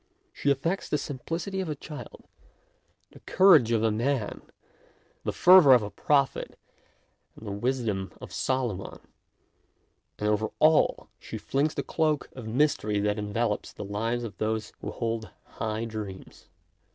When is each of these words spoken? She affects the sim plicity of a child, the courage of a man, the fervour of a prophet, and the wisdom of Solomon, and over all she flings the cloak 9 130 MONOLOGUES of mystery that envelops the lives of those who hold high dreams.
She 0.33 0.49
affects 0.49 0.89
the 0.89 0.97
sim 0.97 1.19
plicity 1.27 1.61
of 1.61 1.69
a 1.69 1.75
child, 1.75 2.25
the 3.11 3.19
courage 3.19 3.71
of 3.71 3.83
a 3.83 3.91
man, 3.91 4.41
the 5.23 5.31
fervour 5.31 5.73
of 5.75 5.83
a 5.83 5.91
prophet, 5.91 6.57
and 7.35 7.45
the 7.45 7.51
wisdom 7.51 8.11
of 8.19 8.33
Solomon, 8.33 8.97
and 10.17 10.27
over 10.27 10.47
all 10.57 11.09
she 11.19 11.37
flings 11.37 11.75
the 11.75 11.83
cloak 11.83 12.31
9 12.35 12.45
130 12.45 12.51
MONOLOGUES 12.51 12.51
of 12.51 12.57
mystery 12.57 12.99
that 13.01 13.19
envelops 13.19 13.71
the 13.73 13.85
lives 13.85 14.23
of 14.23 14.35
those 14.39 14.73
who 14.81 14.89
hold 14.89 15.29
high 15.43 15.85
dreams. 15.85 16.47